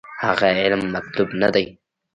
[0.25, 1.65] هغه علم مطلوب نه دی.